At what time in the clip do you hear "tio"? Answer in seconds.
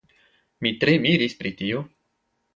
1.61-1.85